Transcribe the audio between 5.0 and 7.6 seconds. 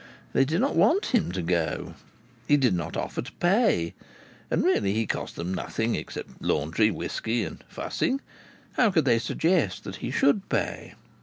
cost them nothing except laundry, whisky